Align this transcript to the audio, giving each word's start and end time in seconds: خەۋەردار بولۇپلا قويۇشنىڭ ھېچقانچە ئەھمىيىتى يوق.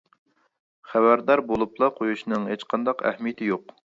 خەۋەردار 0.93 1.43
بولۇپلا 1.51 1.91
قويۇشنىڭ 1.99 2.49
ھېچقانچە 2.55 2.99
ئەھمىيىتى 3.11 3.51
يوق. 3.53 3.79